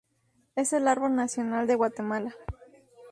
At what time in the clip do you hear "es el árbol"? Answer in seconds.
0.55-1.15